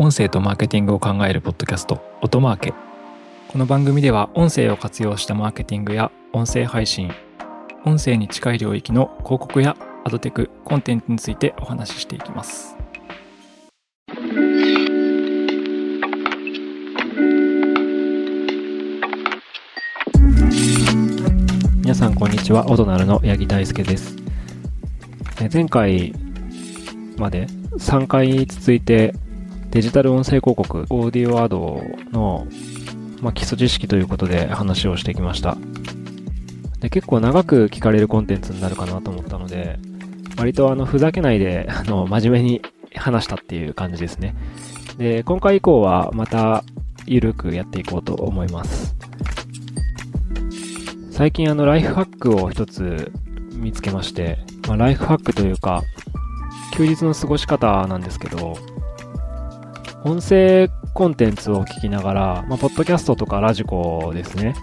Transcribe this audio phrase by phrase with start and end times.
[0.00, 2.72] 音声とマーケティングを考えるポッドキャスト音マーケ。
[3.48, 7.10] この番組では音声を活用したマーケティングや音声配信
[7.84, 12.76] 音声に近い領域の広告やアドテクコンテンツについてお話ししていきます。
[21.80, 22.70] 皆さんこんにちは。
[22.70, 24.14] オドナルの八木大輔です。
[25.52, 26.14] 前回
[27.16, 29.12] まで3回続いて
[29.70, 32.46] デジタル音声広告、オーディオアドの、
[33.20, 35.56] まあ、基礎知識ということで話をしてきました。
[36.80, 39.78] で結構長く聞かれるコンテンツになるかなと思ったので、
[40.38, 42.62] 割とあの、ふざけないで、あの、真面目に
[42.94, 44.34] 話したっていう感じですね。
[44.96, 46.64] で、今回以降はまた、
[47.06, 48.94] ゆるくやっていこうと思います。
[51.10, 53.10] 最近あの、ライフハックを一つ
[53.54, 55.82] 見つけまして、まあ、ライフハックというか、
[56.74, 58.56] 休日の過ごし方なんですけど、
[60.04, 64.54] 音声コンテンツを聞きながら、まあ、ポッドキャストとかラジコですね、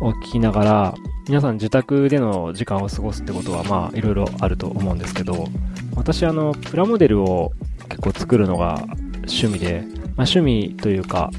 [0.00, 0.94] を聞きながら、
[1.28, 5.48] 皆さん自宅での時間を過ごすってことは、まあ、いろいろあると思うんですけど、
[5.96, 7.52] 私、あの、プラモデルを
[7.88, 8.84] 結構作るのが
[9.26, 11.30] 趣味で、まあ、趣味というか、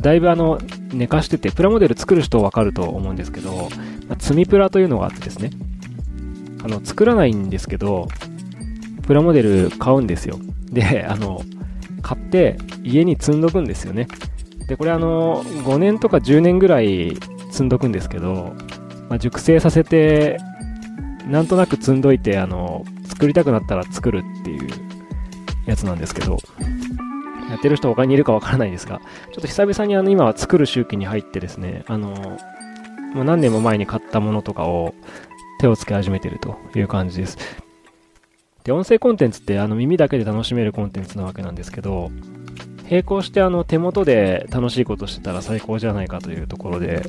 [0.00, 0.58] だいぶあの、
[0.92, 3.68] 寝かしてて、プラモデル作る人わかると思うんですけど、
[4.08, 5.50] まあ、積みプラというのがあってですね、
[6.64, 8.08] あの、作らないんですけど、
[9.06, 10.38] プラモデル買うんですよ。
[10.70, 11.42] で、あの、
[12.02, 14.08] 買って家に積んどくんですよね。
[14.66, 17.16] で、これあの、5年とか10年ぐらい
[17.50, 18.54] 積んどくんですけど、
[19.08, 20.38] まあ、熟成させて、
[21.28, 24.68] なんとなく積んどいて、あの、作りたくなったら作るっていう
[25.66, 26.38] やつなんですけど、
[27.50, 29.00] やってる人他にいるかわからないですが、
[29.32, 32.38] ちょっと久々にあの、今は作る周期に入ってですね、あの、
[33.14, 34.94] もう何年も前に買ったものとかを
[35.60, 37.38] 手をつけ始めてるという感じです。
[38.64, 42.10] で、音声コンテンツってあの耳だけで楽しめるコンテンツなわけなんですけど、
[42.88, 47.02] 並行してあの手元で楽しいことしてたら最高じゃないかというところで、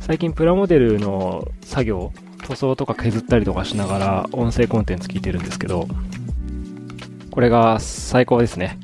[0.00, 2.12] 最近プラモデルの作業、
[2.44, 5.88] 塗装とか削ったりとかしながら音声コンテンツ聞いてるんですけど、
[7.30, 8.78] これが最高ですね。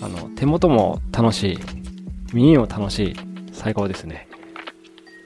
[0.00, 1.58] あの、手元も楽しい、
[2.32, 3.16] 耳も楽しい、
[3.52, 4.28] 最高ですね。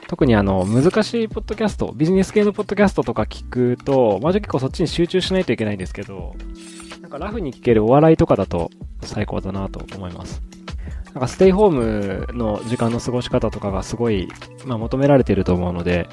[0.08, 6.34] 特にあの、難しいポッドキャスト、ビジネス系のポッドキャストとか聞くと、まあ、結構そっちに集中しないといけないんですけど、
[7.00, 8.70] なんかラフに聞けるお笑いとかだと
[9.02, 10.42] 最高だなと思います。
[11.14, 14.28] なんかステイホームの時間の過ごし方とかがすごい、
[14.66, 16.08] まあ、求められてると思うので、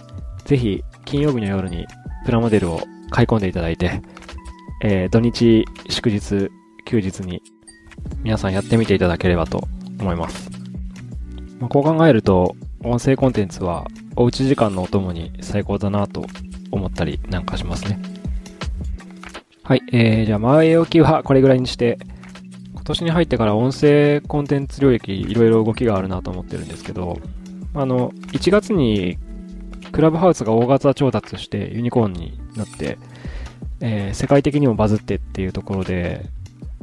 [0.46, 1.88] ぜひ金曜日の夜に
[2.26, 4.02] プラモデルを買い込んでいただいて、
[4.84, 6.50] えー、土日、祝日、
[6.86, 7.42] 休日に
[8.24, 9.68] 皆さんやってみていただければと
[10.00, 10.50] 思います。
[11.60, 16.26] まあ、こう考えると、音声コンテンツはおうち時間のお供に最高だなと
[16.72, 18.00] 思ったりなんかしますね。
[19.64, 22.00] はい、えー、じゃあ前置きはこれぐらいにして、
[22.74, 27.20] 今年に入ってから音声コンテンツ領域いろいろ動きがあるなと思ってるんですけど、
[27.76, 29.18] あの、1月に
[29.92, 32.98] クラブハウスが大型調達してユニコーンになって、
[33.80, 36.26] えー、世界的にもバズってっていうところで、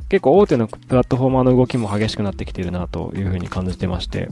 [0.09, 4.31] 結構大手のプラットフォーマーの動きも激しくなってきてるなというふうに感じてまして、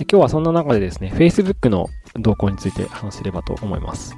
[0.00, 4.16] 今日はそんな中でですね、Facebook の動向について話せればと思います。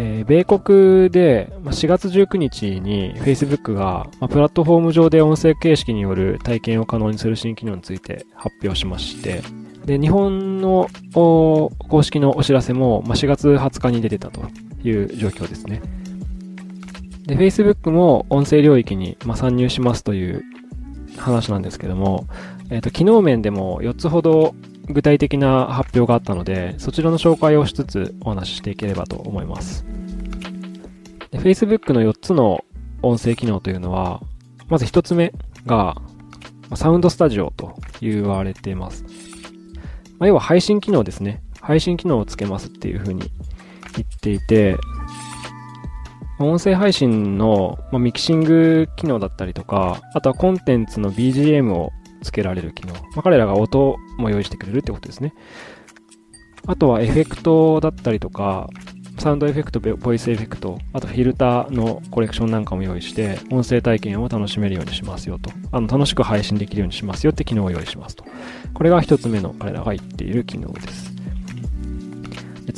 [0.00, 9.42] えー、米国で4月19日に Facebook が、ま、プラットフォーム上で音声形式による体験を可能にする新機能について発表しまして、
[9.84, 11.72] で、日本の公
[12.02, 14.42] 式のお知らせも、ま、4月20日に出てたと
[14.84, 15.82] いう状況ですね。
[17.26, 20.44] で、Facebook も音声領域に、ま、参入しますという
[21.18, 22.26] 話なんですけども、
[22.70, 24.54] えっ、ー、と、機能面でも4つほど
[24.88, 29.84] 具体的な発表があったので、そちらの紹介をしつつお話ししていければと思います。
[31.32, 32.64] Facebook の4つの
[33.02, 34.22] 音声機能というのは、
[34.68, 35.32] まず1つ目
[35.66, 36.00] が、
[36.74, 39.04] サウンドスタジオと言われています。
[40.18, 41.42] まあ、要は配信機能ですね。
[41.60, 43.30] 配信機能をつけますっていう風に
[43.94, 44.76] 言っていて、
[46.40, 51.90] 音声配信の、まミキシング機能だったりとか、あとはコンテンツの BGM を
[52.22, 52.94] つけられる機能。
[52.94, 55.34] まあ、彼らが音も用意してくれるってことですね。
[56.66, 58.68] あとはエフェクトだったりとか、
[59.18, 65.50] サウンドエフェクト、ボイスエフェクト、あとフィルターのコレクションなんかも用意して、音声体験を楽しめるようにしますよと。
[65.72, 68.24] あの、楽しく配信できるようにしますよって機能を用意しますと。
[68.74, 71.17] これが一つ目の彼らが言っている機能です。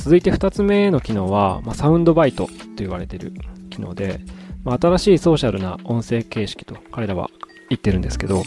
[0.03, 3.33] 続いて二つ目の機能は、まあ、サウンドバイトと言われている
[3.69, 4.19] 機能で、
[4.63, 7.29] まあ、新しいソーシャルな音声形式と彼らは
[7.69, 8.43] 言ってるんですけど、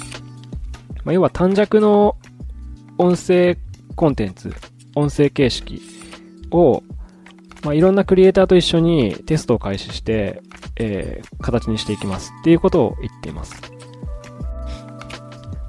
[1.05, 2.17] まあ、要は短尺の
[2.99, 3.57] 音声
[3.95, 4.53] コンテンツ、
[4.97, 5.81] 音声形式
[6.51, 6.83] を、
[7.63, 10.43] まあ、いろんなクリエイターと一緒にテストを開始して、
[10.77, 13.55] えー、形にしていきますっていうことを言っています。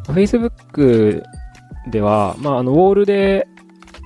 [0.07, 1.21] Facebook
[1.91, 3.47] では、まあ、あの、ウォールで、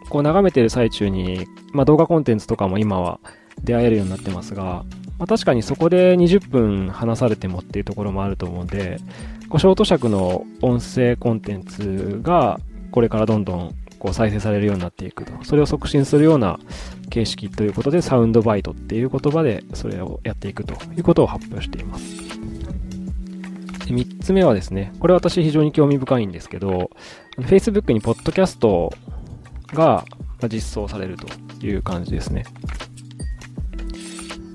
[0.09, 3.19] こう眺めてる最中に、まあ、動画コンテンツとかも今は
[3.63, 4.85] 出会えるようになってますが、
[5.17, 8.99] まあ、確かにそこで20分話されてもっていうところもあると思うんで、
[9.49, 12.59] こうショート尺の音声コンテンツが
[12.91, 15.33] これからどんどんこう再生されるようになっていくと。
[15.43, 16.59] それを促進するような
[17.09, 22.29] 形式ということで、サウンドバイトっていう言葉でそれをやっていくということを発表しています。
[23.85, 26.91] で3つ目はですね、これ私非常に興味深いんですけど、
[27.39, 28.93] Facebook にポッドキャスト
[29.73, 30.05] が
[30.47, 31.27] 実装されると
[31.65, 32.45] いう感じですね。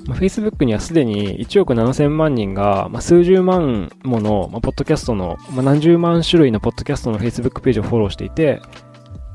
[0.06, 8.60] ま、Facebook にはすでに1億7000万人が、ま、数十万もの、ま、ポッドキャストの、ま、何十万種類のポッドキャストの Facebook ページをフォローしていて、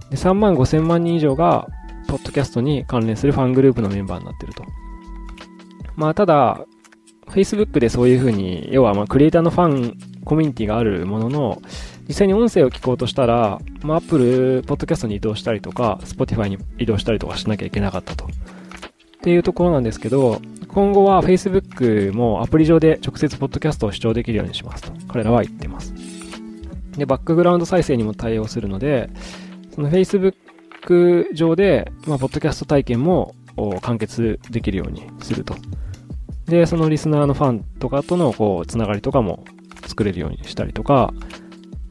[0.10, 1.68] で3万5000万人以上が、
[2.07, 4.63] ポッドキャストに関連するファングループのメンバーになってると。
[5.96, 6.66] まあ、ただ、
[7.28, 11.62] Facebook でそういうふうに、要はまあクリエイターのファンコミュニティがあるものの、
[12.10, 18.26] 実際に音声を聞こうとしたら、まあ、Apple Podcast に移動したりとか、Spotify に移動したりとかしなきゃいけなかったと。
[18.26, 18.28] っ
[19.22, 24.92] ていうところなんですけど、今後は Facebook もアプリ上で直接ポッドキャストを視聴できるようにしますと。
[25.08, 25.94] 彼らは言ってます。
[26.98, 29.12] で、バックグラウンド再生にも対応するので、
[29.76, 33.36] その Facebook 上で、まあ、ポッドキャスト体験も
[33.82, 35.56] 完結できるようにすると。
[36.48, 39.46] で、そのリスナーのファンとかとの、こう、つながりとかも
[39.86, 41.14] 作れるようにしたりとか、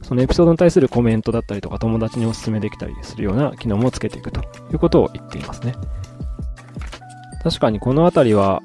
[0.09, 5.75] そのエピソードに対するコメントだったりとか、友達にお勧めできたりするような機能もつけていくということを言っていますね。
[7.43, 8.63] 確かにこのあたりは、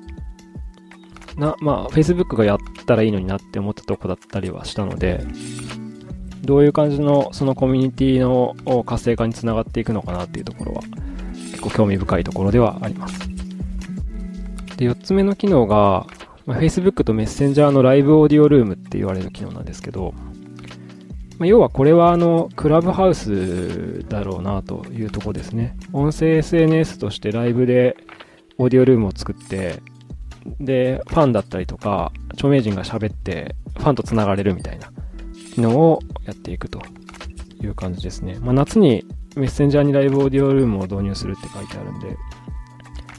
[1.37, 5.23] な、まあ、Facebook がやったらいいのになって思ったとこだったりはしたので、
[6.41, 10.81] どういう感じのそのコミュニティの活性化につながっていくのかなっていうところは、
[11.50, 13.19] 結構興味深いところではあります。
[14.79, 16.06] で、4つ目の機能が、
[16.46, 20.14] まあ、Facebook とメッセンジャーのライブオーディオルームって言われる機能なんですけど、
[21.38, 25.76] まあ、要はこれはあの、クラブハウスだろうなというとこですね。
[25.92, 27.96] 音声 SNS としてライブで
[28.58, 29.82] オーディオルームを作って、
[30.60, 34.92] で、ファンだったりとか、著名人が喋って、ファンと繋がれるみたいな
[35.54, 36.81] 機能をやっていくと
[37.62, 38.38] いう感じですね。
[38.40, 39.04] まあ、夏に
[39.34, 42.16] メッセンジャーにライブオーディオルームを導入するって書いてあるんで、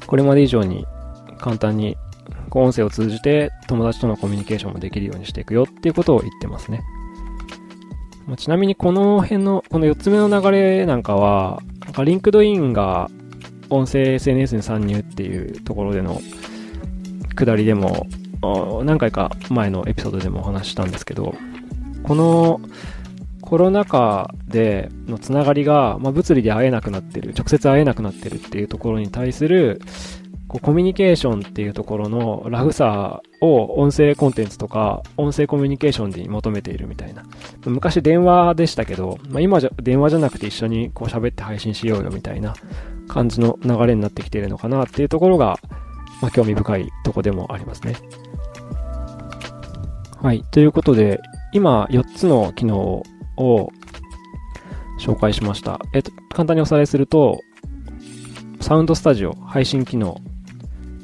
[0.07, 0.85] これまで以上に
[1.39, 1.97] 簡単に
[2.51, 6.83] 音声を通じて友達とのコミュニケーションもできるようにしていくよっていうことを言ってますね。
[8.27, 13.09] まあ、ちなみにこの辺の、この4つ目の流れなんかは、なんか LinkedIn が
[13.69, 16.21] 音声 SNS に参入っていうところでの
[17.35, 18.07] 下りでも、
[18.83, 21.35] 何回か前のエピソードでもお話ししたんですけど、
[22.03, 22.61] この
[23.41, 29.81] コロナ禍でのつながりが、まあ、物理で会えなくなってる、直接会えなくなってるっていうところに対する、
[30.47, 37.23] こうコミュニケーションっていうところのラフさを音声コンテンツとか音声コミュニケーションに求めているみたいな。
[37.65, 42.53] 昔電話でしたけど、まあ、今じゃ電話じゃなくて一緒にこう喋って配信しようよみたいな
[43.07, 45.59] 感じの流れになってきているのかなっていうところが、
[46.21, 47.95] まあ、興味深いとこでもありますね。
[50.21, 50.43] はい。
[50.51, 51.21] ということで、
[51.53, 53.03] 今4つの機能
[53.37, 53.71] を
[54.99, 55.79] 紹介しました。
[55.93, 57.39] えっと、簡単におさらいすると、
[58.59, 60.17] サウンドスタジオ、配信機能。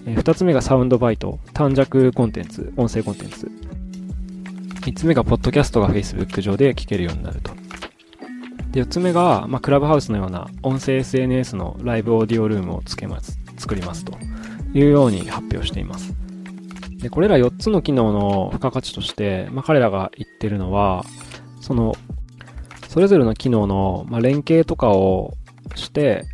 [0.05, 3.51] え2つ目がサウンドバイト、短尺コンテンツ、音声コンテンツ。
[4.81, 7.51] 3つ目が、ポッドキャストが Facebook 上で聞けるようになると。
[8.71, 14.17] で、4つ目が、まあ、クラブハウスのような音声 SNS のライブオーディオルームをつけます、作りますと
[14.73, 16.13] いうように発表しています。
[16.97, 21.05] で、これら4つの機能の付加価値として、まあ、彼らが言ってるのは、
[21.59, 21.93] その、
[22.87, 25.33] それぞれの機能の、まあ、連携とかを
[25.75, 26.25] して、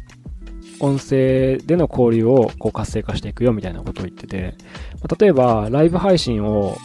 [0.80, 4.56] 音声での交流をこう活性化していくよみたいなことを言ってて、
[5.02, 6.78] ま、例えば、ライブ配信を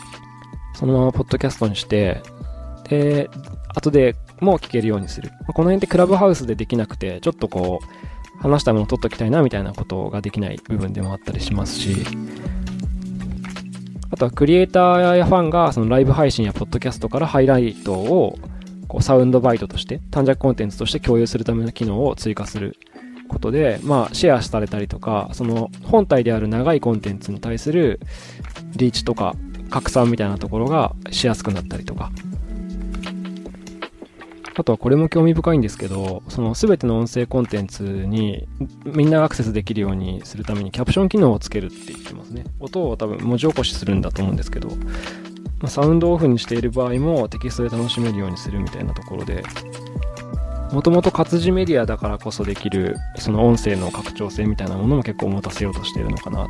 [0.74, 2.22] そのままポッドキャストにして、
[2.88, 3.30] で、
[3.74, 5.30] 後でも聞けるようにする。
[5.46, 11.96] ま、この辺ってクラブハウスでできなくて、ちょっとこう、話したものを取っときたいなみたいなことができない部分でもあったりしますし、
[14.10, 18.36] あとはクリエイターやファンがそのライブ配信やポッドキャストからハイライトを
[18.88, 22.76] こうサウンドバイトとして短尺コンテンツとして共有するための機能を追加する
[23.32, 28.00] ことで、まあ、シェアされたりとか、その本体である長いコンテンツに対する
[28.76, 29.34] リーチとか
[29.70, 32.10] 拡散みたいなところがしやすくなったりとか。
[34.54, 38.46] あとはこれも興味深いんですけど、その全ての音声コンテンツに
[38.84, 42.44] みんながアクセスできるようにするためにキャプション機能をつけるって言ってますね。
[42.60, 44.68] 音を多分文字起こしするんだと思うんですけど、
[45.60, 49.42] ま、サウンドオフにしている場合もテキストで楽しめるようにするみたいなところで、
[50.72, 56.46] もともと活字メディアだからこそできる、その音声の拡張性みたいなものも結構持たせようとしてるのかな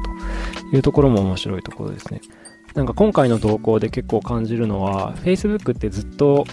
[0.70, 2.20] というところも面白いところですね。
[2.74, 6.46] なんか今回の動向で結構感じるのは、Facebook ってずっと、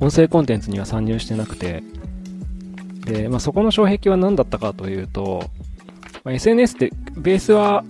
[0.00, 1.82] 音声コンテンツには参入してなくて、
[3.04, 5.42] で、まあ、そこの障壁は何だったかというと、
[6.22, 7.84] まあ、SNS ってベースは、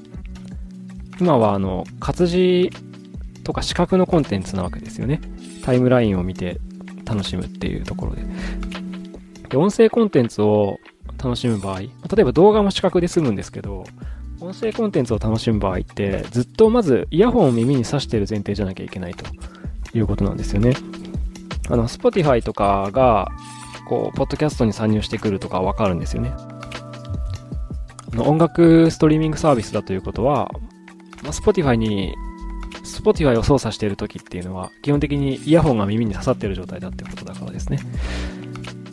[1.20, 2.70] 今はあの、活字
[3.44, 5.20] とか視覚のコンテンツなわけですよね。
[5.62, 6.60] タイムラインを見て
[7.08, 8.22] 楽しむっていうところで。
[9.48, 10.78] で、音声コンテンツを
[11.22, 13.84] 楽しむ場合、例えば動画も視覚で済むんですけど、
[14.40, 19.24] 音声コンテンツを楽しむ場合って、ずっとまずイヤホンを耳に挿してる前提じゃなきゃいけないと
[19.96, 20.74] いうことなんですよね。
[21.70, 23.28] あの、Spotify とかが、
[23.88, 26.32] こう、ポッドキャストに参入してくるとかわかるんですよね。
[28.16, 30.50] 音楽ストリーミングサービスだということは、
[31.22, 32.14] まあ、Spotify に、
[32.88, 37.78] Spotify を操作している時っていうのは、基本的にイヤホンが耳に刺さっている状態だってことだからですね。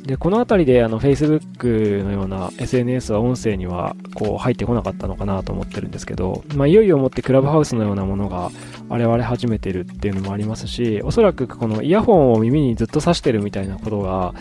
[0.06, 8.52] で、このあたりで、あの、Facebook のような SNS は音声には、こう、入ってこなかったのかなと思ってるんですけど、まあ、いよいよもってクラブハウスのようなものが
[8.90, 14.36] 現れ始めてるっていうのもありますし、おそらくこのイヤホンを耳にずっと挿してるみたいなことが、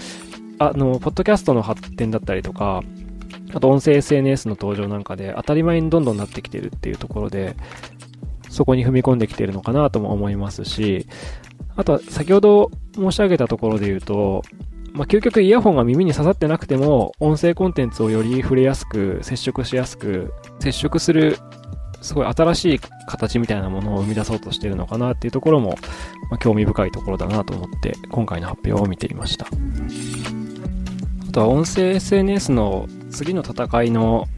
[0.58, 2.82] あの、ポッドキャストの発展だったりとか、
[3.54, 7.56] あと音声 SNS の登場なんかで当たり前にどんどんなってきてるっていうところで、
[8.54, 11.06] そこに踏み込んできているのかなとも思いますし、
[11.76, 14.42] あとは先ほど申し上げたところで言うと、
[14.92, 21.36] まあ、究極イヤホンが耳に刺さってなくても、音声コンテンツをより触れやすく、接触しやすく、接触する、
[22.00, 25.70] すごい新しい形みたいなものを生み出そうとしているのかなっていうところも、
[26.30, 29.48] まあ、興味深いところだなと思って、今回の発表を見ていました。
[31.28, 34.28] あとは音声 SNS の次の戦いの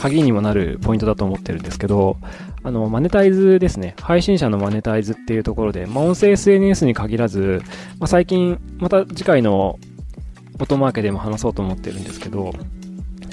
[0.00, 2.16] 鍵にもなるポイントだと思ってるんですけど、
[2.62, 3.94] あの、マネタイズですね。
[4.00, 7.60] 配信者のマネタイズっていうところで、まあ、音声 SNS に限らず、
[7.98, 9.78] まあ、最近、また次回の
[10.58, 12.50] 音マーケでも話そうと思ってるんですけど、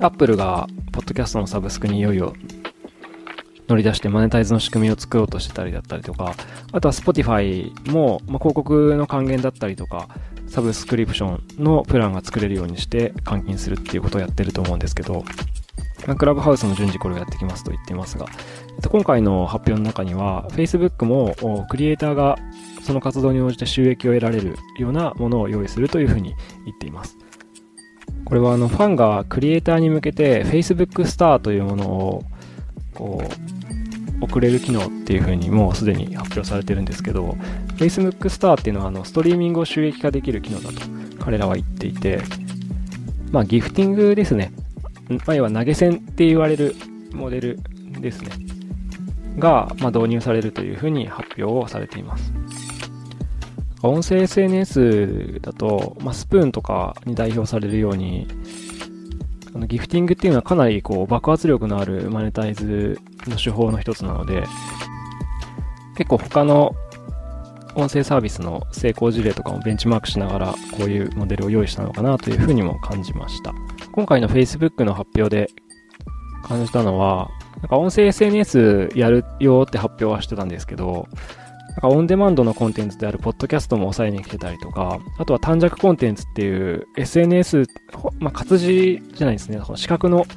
[0.01, 2.33] Apple が、ポッドキャストのサブスクにいよいよ
[3.69, 6.35] 乗り出してマネタイズの仕組みを作ろうとしてたりだったりとか、
[6.73, 10.09] あとは Spotify も、まあ、広告の還元だったりとか、
[10.47, 15.23] サブスクリプションのプランが作れるようにして換金するっていうことをやってると思うんですけど、
[16.15, 18.27] クラブハウスも順次これをやってきますと言っていますが、
[18.89, 22.37] 今回の発表の中には、Facebook もクリエイターが
[22.81, 26.35] その活動に応じて収益を得られるようなものを用意するというふうに
[26.65, 27.17] 言っています。
[28.25, 32.23] これはあのファンがクリエイターに向けて Facebook スターというものを
[32.93, 37.37] こう送れる機能っていうふうにもうすでに発表されてるんですけど
[37.77, 40.81] Facebook スターっていうのはあのストリーミングを収益化できる機能だと
[41.23, 42.21] 彼らは言っていて
[43.31, 44.51] まあギフティングですね
[45.09, 46.75] まあ、要は投げ銭って言われる
[47.13, 47.59] モデル
[47.99, 48.31] ですね。
[49.39, 52.33] が、まあ、導入されるというふうに発表をされています。
[53.83, 58.27] 音声 SNS だと、まあ、スプーンとかに代表されるように、
[59.53, 64.43] あのギフティングっていうのはかなりこう爆発力のあるマネタイズの手法の一つなので、
[65.95, 66.75] 結構他の
[67.75, 73.53] 音声サービスの成功事例とかもベンチマークしながらこういうモデルを用意したのかなというふうにも感じました。
[73.97, 75.49] 今回の Facebook の発表で
[76.43, 81.07] 感じたのは、なんか音声 SNS やるよって発表はしてたんですけど、
[81.69, 87.63] なんかオンデマンドのコンテンツであるポッドキャストも抑えに来てたりとか、あとは短尺コンテンツっていう SNS、
[88.19, 90.27] まあ、活字じゃないですね、この視覚の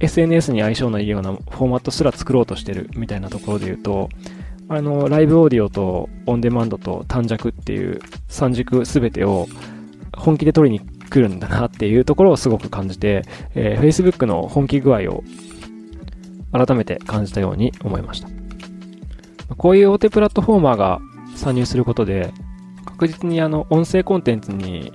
[0.00, 4.08] SNS に相性のいいようなフォーマットすら作ろうとしてるみたいなところで言うと、
[4.70, 9.48] あの、ライブオーディオとオンデマンドと短尺っていう三軸すべてを
[10.16, 13.22] 本気で取りに来るんだなっていうところをすごく感じて、
[13.54, 15.24] えー、Facebook の本気具合を
[16.52, 18.28] 改めて感じたように思いました。
[19.56, 21.00] こういう大手プラットフォーマーが
[21.36, 22.32] 参入することで、
[22.86, 24.92] 確実にあの音声コンテンツに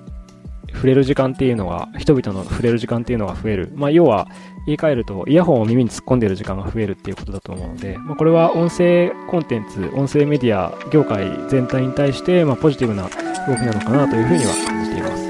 [0.75, 3.71] 触れる時間っていうのが、人々の触れる時間っていうのが増える。
[3.75, 4.27] まあ、要は、
[4.65, 15.24] 言い換えると、イヤホンを耳に突っ込んでる時間が増えるっていうことだと思うので、まあ、これは音声コンテンツ、音声メディア業界全体に対して、まあ、ポジティブな動きなのかなというふうには感じています。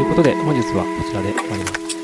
[0.00, 1.99] ということで、本日はこちらで終わります。